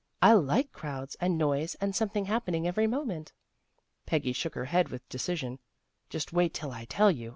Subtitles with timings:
[0.19, 3.33] I like crowds and noise and some thing happening every moment."
[4.07, 5.59] Peggy shook her head with decision."
[6.09, 7.29] Just wait till I tell you.